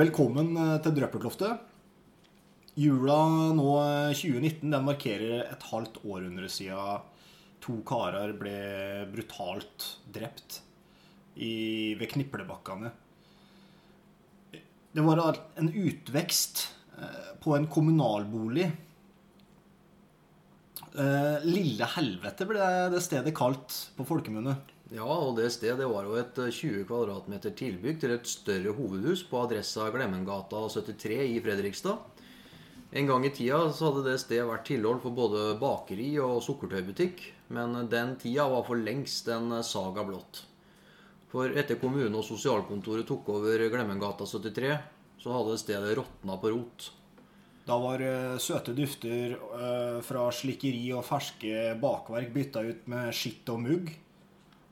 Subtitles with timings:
[0.00, 1.58] Velkommen eh, til Drøpperkloftet.
[2.80, 3.16] Jula
[3.52, 7.02] nå eh, 2019 den markerer et halvt århundre siden
[7.60, 8.54] to karer ble
[9.10, 10.62] brutalt drept
[11.36, 12.94] i, ved Kniplebakkene.
[14.54, 16.62] Det var en utvekst
[16.96, 18.70] eh, på en kommunalbolig.
[20.96, 24.56] Eh, Lille helvete ble det stedet kalt på folkemunne.
[24.90, 29.44] Ja, og det stedet var jo et 20 kvm tilbygg til et større hovedhus på
[29.44, 32.00] adressa Glemmengata 73 i Fredrikstad.
[32.90, 37.22] En gang i tida så hadde det stedet vært tilhold for både bakeri og sukkertøybutikk,
[37.54, 40.42] men den tida var for lengst en saga blått.
[41.30, 44.74] For etter kommune- og sosialkontoret tok over Glemmengata 73,
[45.22, 46.90] så hadde stedet råtna på rot.
[47.62, 53.46] Da var eh, søte dufter eh, fra slikkeri og ferske bakverk bytta ut med skitt
[53.54, 53.92] og mugg.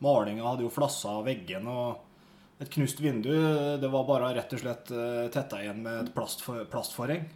[0.04, 3.30] Malinga hadde jo flassa av veggen, og et knust vindu
[3.78, 7.28] det var bare rett og slett eh, tetta igjen med et plastfor plastforheng.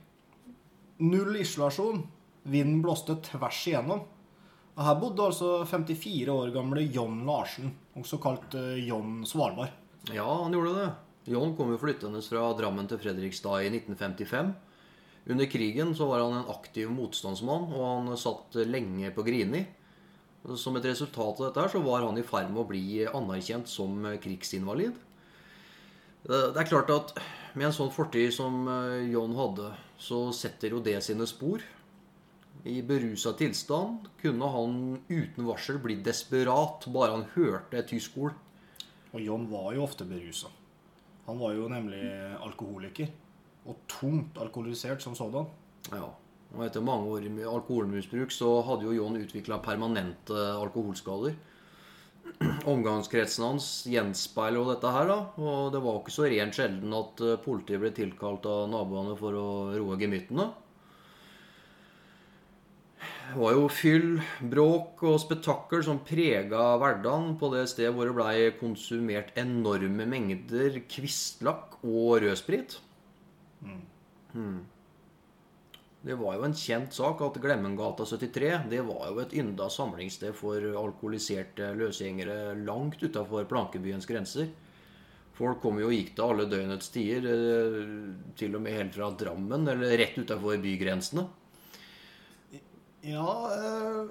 [1.03, 2.03] Null isolasjon.
[2.43, 4.03] Vinden blåste tvers igjennom.
[4.73, 9.75] Og her bodde altså 54 år gamle John Larsen, også kalt eh, John Svalbard.
[10.11, 10.91] Ja, han gjorde det.
[11.31, 14.55] John kom jo flyttende fra Drammen til Fredrikstad i 1955.
[15.31, 19.63] Under krigen så var han en aktiv motstandsmann, og han satt lenge på Grini.
[20.59, 23.71] Som et resultat av dette her så var han i ferd med å bli anerkjent
[23.71, 24.97] som krigsinvalid.
[26.23, 27.15] Det er klart at
[27.59, 31.63] med en sånn fortid som eh, John hadde, så setter jo det sine spor.
[32.69, 34.77] I berusa tilstand kunne han
[35.09, 38.39] uten varsel bli desperat bare han hørte et tysk ord.
[39.13, 40.49] Og John var jo ofte berusa.
[41.27, 42.03] Han var jo nemlig
[42.43, 43.11] alkoholiker.
[43.67, 45.51] Og tungt alkoholisert som sådan.
[45.91, 46.09] Ja,
[46.53, 51.37] og etter mange år med alkoholmisbruk så hadde jo John utvikla permanente alkoholskader.
[52.73, 55.19] Omgangskretsen hans gjenspeiler jo dette her, da.
[55.41, 59.39] Og det var ikke så rent sjelden at eh, politiet ble tilkalt av naboene for
[59.39, 59.49] å
[59.79, 60.51] roe gemyttene.
[63.33, 64.11] Det var jo fyll,
[64.53, 70.77] bråk og spetakkel som prega hverdagen på det stedet hvor det blei konsumert enorme mengder
[70.85, 72.77] kvistlakk og rødsprit.
[73.65, 74.61] Hmm.
[76.03, 80.35] Det var jo en kjent sak at Glemmengata 73 det var jo et ynda samlingssted
[80.35, 84.51] for alkoholiserte løsgjengere langt utafor plankebyens grenser.
[85.37, 87.79] Folk kom jo og gikk til alle døgnets tider, eh,
[88.37, 91.25] til og med helt fra Drammen, eller rett utafor bygrensene.
[93.03, 94.03] Ja, eh,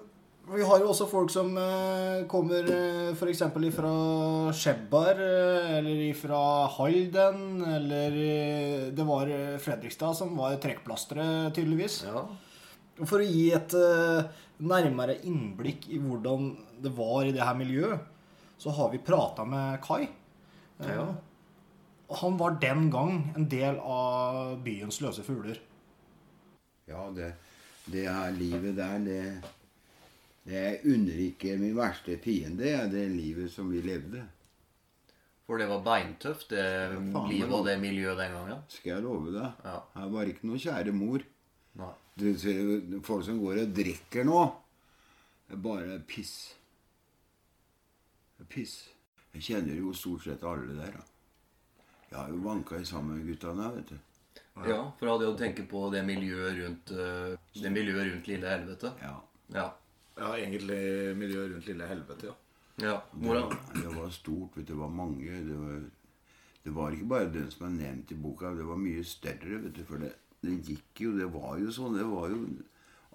[0.55, 3.41] vi har jo også folk som eh, kommer eh, f.eks.
[3.69, 3.91] ifra
[4.57, 6.41] Skjebbar, eh, eller ifra
[6.77, 12.01] Halden, eller eh, Det var eh, Fredrikstad som var trekkplasteret, tydeligvis.
[12.07, 12.25] Ja,
[13.05, 14.31] For å gi et eh,
[14.61, 16.51] nærmere innblikk i hvordan
[16.81, 18.03] det var i det her miljøet,
[18.61, 20.03] så har vi prata med Kai.
[20.81, 21.07] Eh, Ja.
[22.11, 25.61] og Han var den gang en del av byens løse fugler.
[26.89, 27.31] Ja, det,
[27.87, 29.60] det er livet der, det Det
[30.49, 34.23] jeg unner ikke min verste fiende, det livet som vi levde.
[35.45, 38.61] For det var beintøft, det ja, livet og det miljøet den gangen.
[38.71, 39.65] Skal jeg love deg.
[39.67, 39.77] Ja.
[39.97, 41.25] Her var ikke noe kjære mor.
[41.81, 41.91] Nei.
[42.21, 42.61] Du ser
[43.05, 44.41] folk som går og drikker nå.
[45.49, 46.35] Det er bare piss.
[48.37, 48.75] Det er Piss.
[49.35, 50.95] Jeg kjenner jo stort sett alle der.
[50.95, 51.03] da.
[52.11, 53.99] Jeg har jo vanka sammen med guttene, vet du.
[54.67, 58.49] Ja, for jeg hadde jo tenkt på det miljøet rundt eh, Det miljøet rundt Lille
[58.51, 58.91] Helvete.
[58.99, 59.13] Ja.
[59.55, 59.67] Ja.
[60.17, 60.79] Ja, egentlig
[61.17, 62.33] miljøet rundt Lille Helvete, ja.
[62.83, 62.95] ja.
[63.13, 64.73] Hvordan Det, det var stort, vet du.
[64.73, 65.37] Det var mange.
[65.47, 65.77] Det var,
[66.65, 68.51] det var ikke bare den som er nevnt i boka.
[68.57, 69.83] Det var mye større, vet du.
[69.87, 70.11] For det,
[70.43, 71.97] det gikk jo Det var jo sånn.
[71.97, 72.41] Det var jo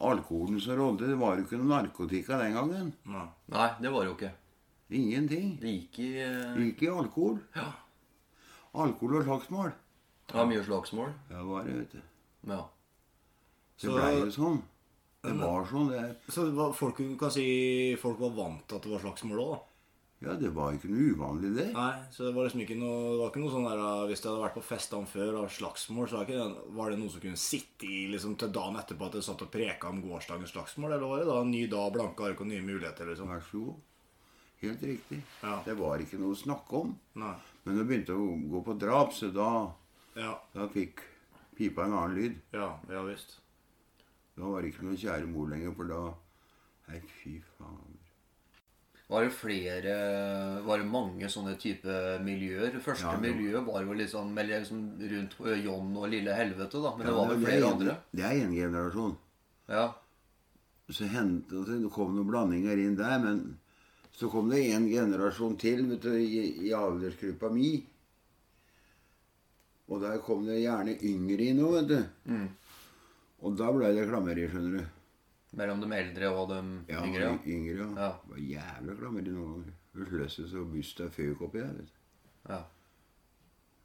[0.07, 1.09] alkoholen som rådde.
[1.13, 2.93] Det var jo ikke noe narkotika den gangen.
[3.05, 3.27] Nei.
[3.55, 4.33] Nei, det var det jo ikke.
[4.97, 5.57] Ingenting.
[5.61, 6.55] Det gikk i uh...
[6.57, 7.39] Det gikk i alkohol.
[7.57, 7.71] Ja.
[8.77, 9.73] Alkohol og slagsmål.
[10.33, 11.13] Ja, mye slagsmål.
[11.31, 12.01] Ja, det var det, vet du.
[12.53, 12.61] Ja.
[13.77, 14.63] Det Så- blei jo sånn.
[15.27, 15.89] Det var sånn.
[15.93, 17.47] det Så det var, folk kan si
[18.01, 19.57] folk var vant til at det var slagsmål òg?
[20.25, 21.67] Ja, det var ikke noe uvanlig, det.
[21.77, 24.23] Nei, så det var liksom ikke noe, det var ikke noe sånn der uh, Hvis
[24.25, 27.13] det hadde vært på festene før og slagsmål, så var, ikke, det- var det noe
[27.13, 30.55] som kunne sitte i liksom til dagen etterpå at det satt og preka om gårsdagens
[30.57, 30.95] slagsmål?
[30.97, 33.29] Eller var det da en ny dag, blanke ark og nye muligheter, liksom?
[33.29, 33.83] Vær så god.
[34.63, 35.21] Helt riktig.
[35.43, 35.59] Ja.
[35.69, 36.95] Det var ikke noe å snakke om.
[37.21, 37.35] Nei.
[37.67, 39.51] Men det begynte å gå på drap, så da,
[40.17, 41.05] Ja, da fikk
[41.59, 42.41] pipa en annen lyd.
[42.57, 43.37] ja, ja visst.
[44.37, 46.01] Da var det ikke noen kjære mor lenger, for da
[46.89, 47.95] Nei, fy faen.
[49.09, 49.95] Var det flere
[50.67, 52.77] Var det mange sånne type miljøer?
[52.83, 53.33] Første Ja, det
[53.67, 56.97] var- jo liksom, liksom rundt John og Lille Helvete, da.
[56.97, 57.97] Men det var vel er flere en- andre?
[58.15, 59.17] Det er en generasjon.
[59.69, 59.93] Ja.
[60.91, 63.59] Så hendte det det kom noen blandinger inn der, men
[64.17, 67.85] så kom det en generasjon til vet du, i, i aldersgruppa mi.
[69.89, 72.39] Og der kom det gjerne yngre inn òg, vet du.
[73.45, 74.87] Og da ble det klammeri, skjønner du.
[75.57, 76.61] Mellom de eldre og de
[76.93, 77.21] Ja, yngre?
[77.21, 77.89] Ja, yngre, ja.
[77.97, 78.09] Ja.
[78.23, 79.75] Det var jævla klammeri noen ganger.
[80.11, 82.51] Sløsses og busta føk oppi der, vet du.
[82.51, 82.59] Ja.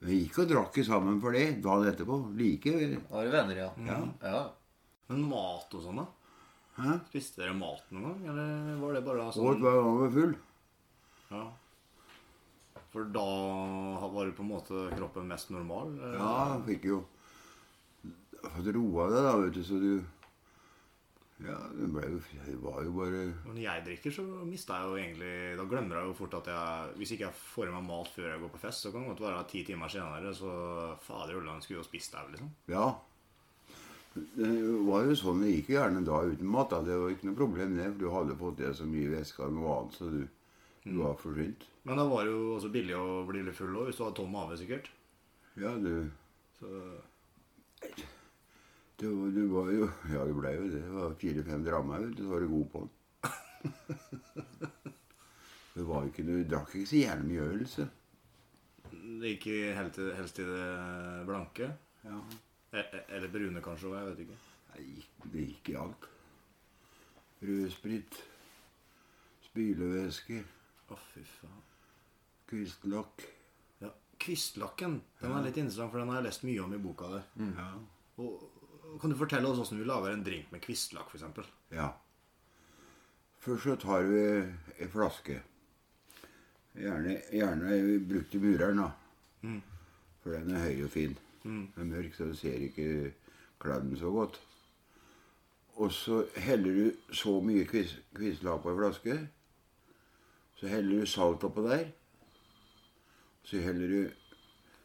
[0.01, 2.18] Vi gikk og drakk sammen for det dagen etterpå.
[2.36, 3.69] Like Da var det venner, ja.
[3.88, 4.00] Ja.
[4.24, 4.42] ja.
[5.12, 6.07] Men mat og sånn, da?
[6.81, 6.98] Hæ?
[7.12, 10.13] Spiste dere mat noen gang, eller var det bare Åt sånn hver gang vi var
[10.18, 10.36] full.
[11.31, 11.44] ja.
[12.92, 13.24] For da
[14.12, 15.94] var det på en måte kroppen mest normal?
[15.95, 16.18] eller?
[16.19, 16.98] Ja, fikk jo
[18.56, 19.94] fått roa deg, da, vet du, så du
[21.42, 25.36] Ja, det jo Det var jo bare Når jeg drikker, så mister jeg jo egentlig
[25.59, 28.27] Da glemmer jeg jo fort at jeg Hvis ikke jeg får i meg mat før
[28.30, 30.51] jeg går på fest, så kan det godt være ti timer senere, så
[31.06, 32.51] fader ullan, skulle jo spist deg, liksom.
[32.71, 32.86] Ja.
[34.12, 34.51] Det
[34.83, 36.69] var jo sånn det gikk jo gjerne da uten mat.
[36.74, 36.81] da.
[36.83, 37.88] Det var ikke noe problem, det.
[37.94, 40.21] For du hadde fått det så mye væske og noe annet, så du,
[40.83, 41.63] du var forsynt.
[41.88, 44.36] Men det var jo også billig å bli litt full òg, hvis du hadde tom
[44.36, 44.92] mage, sikkert.
[45.59, 46.12] Ja, du
[46.59, 46.68] Så
[49.01, 50.81] Du, du var jo Ja, det ble jo det.
[50.86, 52.92] Det var fire-fem drammer, vet du, så var du god på den.
[55.75, 57.88] det var ikke noe Du drakk ikke så gjerne mye øl, så.
[58.92, 60.69] det gikk helt helst i det
[61.30, 61.71] blanke.
[62.06, 62.18] Ja.
[62.71, 64.39] E- e- Eller brune, kanskje, jeg vet ikke.
[65.33, 66.07] Det gikk, i alt.
[67.42, 68.18] Rødsprit,
[69.50, 70.44] spylevæske,
[70.92, 71.62] Å, fy faen.
[72.51, 73.24] Kvistlokk.
[73.81, 73.89] Ja,
[74.21, 77.24] Kvistlakken den er litt interessant, for den har jeg lest mye om i boka der.
[77.56, 77.69] Ja.
[78.21, 78.42] Og,
[78.99, 81.49] kan du fortelle oss hvordan vi lager en drink med kvistlakk, f.eks.?
[81.71, 81.91] ja.
[83.41, 84.19] Først så tar vi
[84.77, 85.39] ei flaske.
[86.77, 88.91] Gjerne, gjerne brukt i mureren, da.
[89.41, 89.61] Mm.
[90.21, 91.15] For den er høy og fin.
[91.43, 91.63] Mm.
[91.73, 93.13] Den er mørk, så du ser ikke
[93.59, 94.38] kladden så godt.
[95.81, 99.17] Og så heller du så mye kvis, kvistlakk på ei flaske.
[100.61, 101.88] Så heller du salt oppå der.
[103.43, 104.01] Så heller du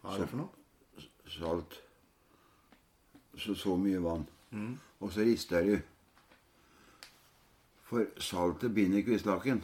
[0.00, 1.04] Hva er det for noe?
[1.28, 1.82] salt.
[3.36, 4.26] Så så mye vann.
[4.52, 4.78] Mm.
[5.00, 5.76] Og så rister du.
[7.86, 9.62] For saltet binder kvistlaken.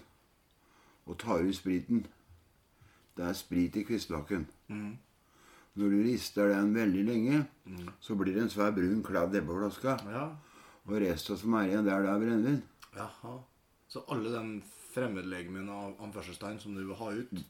[1.06, 2.04] Og tar ut spriten.
[3.16, 4.46] Det er sprit i kvistlaken.
[4.68, 4.92] Mm.
[5.74, 7.38] Når du rister den veldig lenge,
[8.00, 9.96] så blir det en svær brun kladd nedpå flaska.
[10.12, 10.26] Ja.
[10.84, 12.62] Og resten som er igjen der, det er brennevin.
[12.96, 13.38] Jaha.
[13.88, 14.52] Så alle den
[14.92, 17.42] fremmedlegemen av anførselstegn som du vil ha ut,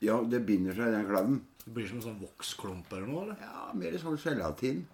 [0.00, 1.38] Ja, det binder seg i den kladden.
[1.64, 3.22] det blir som en sånn voksklump eller noe?
[3.24, 3.36] eller?
[3.42, 4.84] Ja, mer sånn gelatin.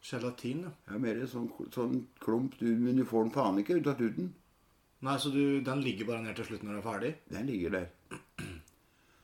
[0.00, 0.72] Gelatin, ja.
[0.88, 2.56] Ja, mer sånn, sånn klump.
[2.60, 4.32] Du, men du får den faen ikke ut av tuten.
[5.04, 7.12] Nei, så du, den ligger bare ned til slutt når den er ferdig?
[7.32, 7.88] Den ligger der.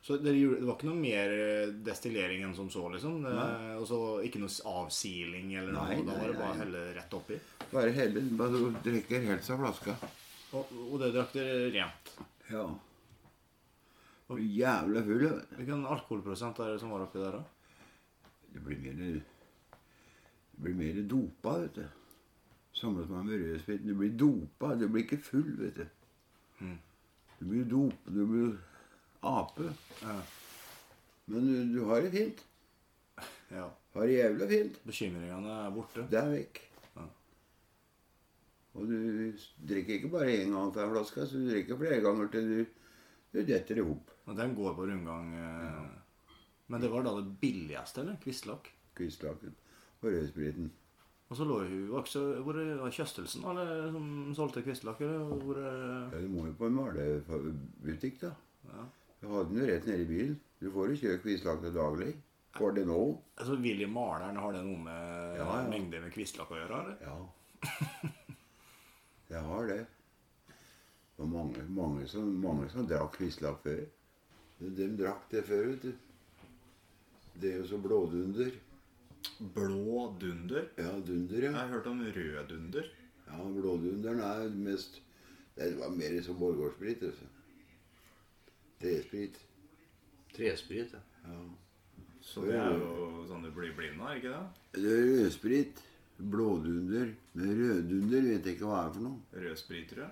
[0.06, 3.24] Så det, det var ikke noe mer eh, destillering enn som så, liksom?
[3.26, 5.88] Og så ikke noe avsiling eller noe?
[5.90, 7.38] Nei, da var det bare å helle rett oppi?
[7.72, 9.96] Bare hele, bare du drikker helt seg flaska.
[10.54, 12.12] Og, og det drakk dere rent?
[12.52, 12.62] Ja.
[14.30, 15.26] Og jævla full.
[15.58, 18.30] Hvilken alkoholprosent er det som var oppi der, da?
[18.54, 19.18] Det blir mer
[20.56, 21.86] Det blir mer dopa, vet du.
[22.76, 23.84] Samme som med rødsprit.
[23.86, 24.74] Du blir dopa.
[24.76, 25.86] Du blir ikke full, vet du.
[26.64, 26.78] Mm.
[27.38, 28.06] Du blir dop.
[28.08, 28.54] Du blir
[29.26, 29.70] ape.
[30.02, 30.16] Ja.
[31.26, 32.44] Men du, du har det fint.
[33.50, 33.66] ja.
[33.96, 34.80] Har det jævla fint.
[34.84, 36.04] Bekymringene er borte.
[36.12, 36.60] Det er vekk.
[36.96, 37.04] Ja.
[38.76, 38.96] Og du
[39.68, 42.74] drikker ikke bare én gang fra flaska, så du drikker flere ganger til du,
[43.32, 44.12] du detter i hop.
[44.36, 45.30] Den går på rundgang.
[45.36, 45.86] Eh,
[46.68, 48.16] Men det var da det billigste, eller?
[48.24, 48.68] Kvistlakk?
[48.96, 49.54] Kvistlaken
[50.02, 50.70] og rødspriten.
[51.28, 55.00] Og så lå hun var ikke Kjøstelsen eller, som solgte kvistlakk?
[55.42, 58.30] Hvor Ja, du må jo på en malebutikk, da.
[58.70, 58.84] ja.
[59.20, 60.36] Du hadde den jo rett nede i byen.
[60.60, 62.12] Du får jo kjøpt kvistlake daglig.
[62.56, 63.00] Får det nå?
[63.36, 65.68] Altså, Willy Maleren, har det noe med Ja, ja.
[65.68, 66.78] mengde med kvistlakk å gjøre?
[66.78, 66.96] eller?
[67.02, 68.10] Ja.
[69.28, 69.80] det har det.
[70.46, 73.82] Det var mange, mange, som, mange som drakk kvistlakk før.
[74.60, 75.92] De, de drakk det før, vet du.
[77.40, 78.52] Det er jo så blådunder.
[79.38, 80.68] Blå dunder?
[80.76, 81.50] Ja, dunder, ja.
[81.50, 82.88] Jeg har hørt om rød dunder.
[83.26, 85.00] Ja, blådunderen er mest
[85.56, 87.02] Det var mer som borgårdssprit.
[87.02, 87.28] Altså.
[88.80, 89.38] Tresprit.
[90.36, 91.00] Tresprit, ja.
[91.26, 91.38] Ja.
[92.20, 94.80] Så det er jo sånn du blir blind av, ikke det?
[94.82, 95.82] Det er rødsprit,
[96.18, 97.12] blådunder.
[97.38, 99.42] Men røddunder vet jeg ikke hva er for noe.
[99.46, 100.08] Rødspritere.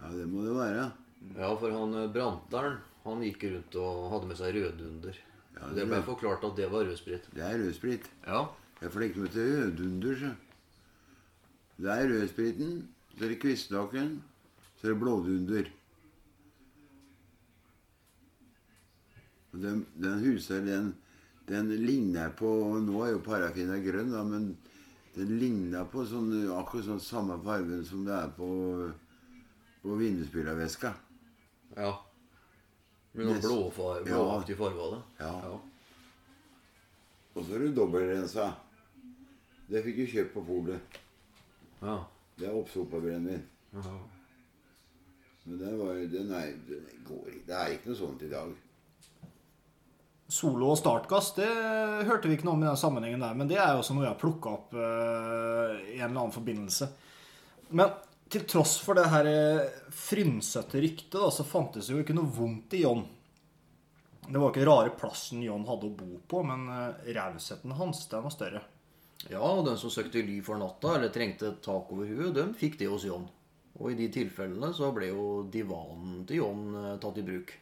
[0.00, 0.84] Ja, det må det være.
[1.32, 5.18] Ja, for han eh, Branteren han gikk rundt og hadde med seg røddunder.
[5.56, 7.28] Ja, det ble forklart at det var rødsprit.
[7.34, 8.10] Det er rødsprit.
[8.26, 8.44] Ja.
[8.82, 10.34] Jeg får meg til røddunder, så.
[11.76, 12.76] Det er rødspriten,
[13.16, 14.22] så er det kvistlaken,
[14.76, 15.70] så er det blådunder.
[19.52, 20.94] Den, den huser, den,
[21.48, 22.48] den ligner på
[22.84, 24.50] Nå er jo parafina grønn, da, men
[25.16, 28.50] den ligner på sånn, akkurat sånn samme fargen som det er på,
[29.84, 30.92] på vindusspylervæska.
[31.76, 31.94] ja.
[33.16, 34.04] Med noen Nest- blåfar, Ja.
[34.12, 35.02] blåaktig farge av det.
[35.24, 35.32] Ja.
[35.48, 35.60] ja.
[37.36, 38.50] Og så er det dobbeltrensa.
[39.68, 40.98] Det fikk du kjøpt på polet.
[41.82, 41.96] Ja.
[42.38, 43.42] Det er oppsopa brennevin.
[45.46, 47.44] Men den, var, den, er, den går ikke.
[47.46, 48.54] Det er ikke noe sånt i dag.
[50.28, 51.46] Solo og startgass det
[52.08, 54.02] hørte vi ikke noe om i den sammenhengen der, men det er jo også noe
[54.08, 56.88] jeg har plukka opp eh, i en eller annen forbindelse.
[57.70, 57.92] Men
[58.32, 62.30] til tross for det her eh, frynsete ryktet, da, så fantes det jo ikke noe
[62.30, 63.04] vondt i John.
[64.26, 68.06] Det var ikke den rare plassen John hadde å bo på, men eh, rausheten hans
[68.10, 68.64] den var større.
[69.30, 72.54] Ja, og den som søkte ly for natta eller trengte et tak over huet, dem
[72.58, 73.28] fikk det hos John.
[73.76, 77.54] Og i de tilfellene så ble jo divanen til John eh, tatt i bruk.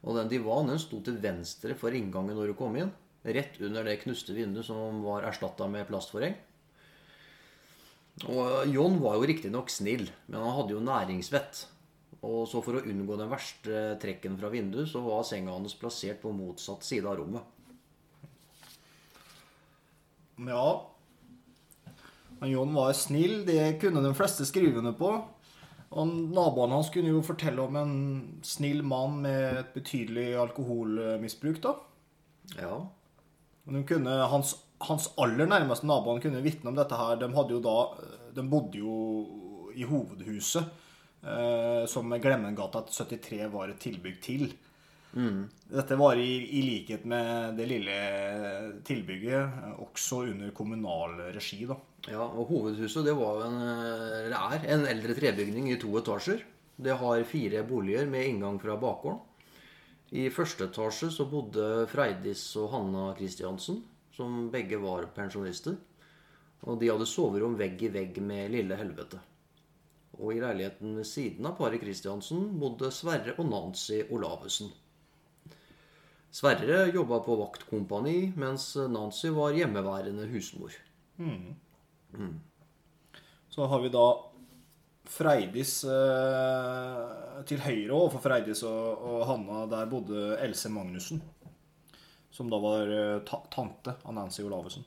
[0.00, 2.92] Og den divanen sto til venstre for inngangen når du kom inn.
[3.22, 6.38] Rett under det knuste vinduet som var erstatta med plastforheng.
[8.28, 11.64] Og eh, John var jo riktignok snill, men han hadde jo næringsvett.
[12.20, 16.20] Og så for å unngå den verste trekken fra vinduet, så var senga hans plassert
[16.20, 17.56] på motsatt side av rommet.
[20.40, 20.86] Ja
[22.40, 25.10] Men John var snill, det kunne de fleste skrive under på.
[25.90, 27.94] Og naboene hans kunne jo fortelle om en
[28.46, 31.74] snill mann med et betydelig alkoholmisbruk, da.
[32.56, 32.76] Ja,
[33.66, 34.54] Og de kunne, hans,
[34.86, 37.18] hans aller nærmeste naboer kunne vitne om dette her.
[37.20, 37.76] De, da,
[38.36, 38.94] de bodde jo
[39.76, 40.64] i hovedhuset,
[41.22, 44.50] eh, som Glemmengata 73 var et tilbygg til.
[45.70, 47.96] Dette var i, i likhet med det lille
[48.86, 51.76] tilbygget eh, også under kommunal regi, da.
[52.08, 56.44] Ja, og hovedhuset det var en, eh, er en eldre trebygning i to etasjer.
[56.80, 59.20] Det har fire boliger med inngang fra bakgården.
[60.16, 63.82] I første etasje så bodde Freidis og Hanna Christiansen,
[64.16, 65.76] som begge var pensjonister.
[66.68, 69.20] Og de hadde soverom vegg i vegg med Lille Helvete.
[70.20, 74.68] Og i leiligheten ved siden av paret Christiansen bodde Sverre og Nancy Olavesen.
[76.30, 80.76] Sverre jobba på vaktkompani, mens Nancy var hjemmeværende husmor.
[83.50, 84.04] Så har vi da
[85.10, 89.64] Freidis eh, til høyre overfor Freidis og, og Hanna.
[89.72, 91.22] Der bodde Else Magnussen.
[92.34, 94.86] Som da var eh, ta tante av Nancy Olavesen.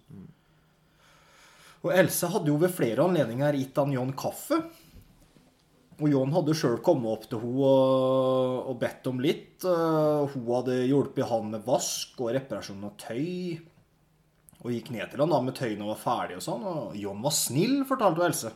[1.83, 4.61] Og Else hadde jo ved flere anledninger gitt han John kaffe.
[5.99, 9.67] Og John hadde sjøl kommet opp til henne og, og bedt om litt.
[9.67, 13.59] Eh, Hun hadde hjulpet han med vask og reparasjon av tøy.
[14.63, 16.63] Og gikk ned til han da med tøyene og var ferdig og sånn.
[16.63, 18.53] Og John var snill, fortalte Else.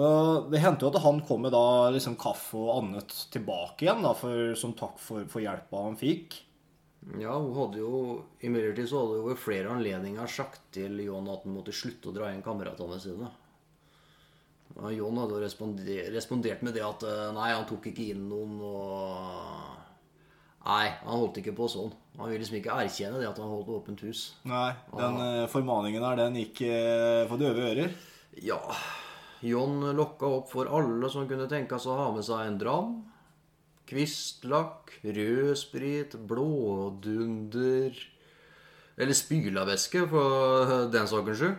[0.00, 4.04] Og Det hendte jo at han kom med da liksom kaffe og annet tilbake igjen
[4.04, 6.38] da, for, som takk for, for hjelpa han fikk.
[7.20, 11.46] Ja, hun hadde jo Imidlertid så hadde hun ved flere anledninger sagt til John at
[11.46, 13.30] han måtte slutte å dra inn kameratene sine.
[14.76, 18.28] Ja, John hadde jo respondert, respondert med det at eh, nei, han tok ikke inn
[18.30, 19.76] noen og
[20.60, 21.92] Nei, han holdt ikke på sånn.
[22.18, 24.26] Han ville liksom ikke erkjenne det at han holdt åpent hus.
[24.44, 27.94] Nei, den eh, formaningen her, den gikk eh, for døve ører.
[28.44, 28.60] Ja,
[29.40, 32.92] John lokka opp for alle som kunne tenke seg å ha med seg en dram.
[33.90, 37.98] Kvistlakk, rødsprit, blådunder
[39.00, 41.56] Eller spylavæske, for den sakens skyld.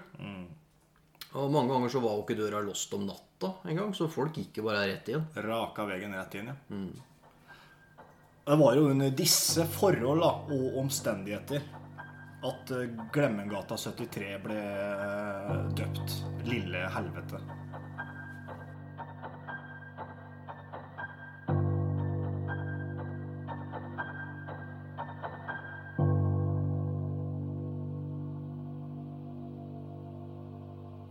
[1.32, 4.60] Og mange ganger så var jo ikke døra låst om natta engang, så folk gikk
[4.60, 5.24] jo bare rett inn.
[5.46, 6.58] Raka veggen rett inn, ja.
[8.46, 11.62] Det var jo under disse forhold da, og omstendigheter
[12.44, 16.16] at eh, Glemmengata 73 ble eh, døpt
[16.50, 17.42] Lille Helvete.